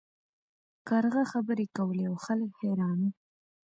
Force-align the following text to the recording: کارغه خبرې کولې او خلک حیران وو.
کارغه 0.87 1.23
خبرې 1.31 1.65
کولې 1.77 2.03
او 2.09 2.15
خلک 2.25 2.49
حیران 2.61 2.97
وو. 3.01 3.11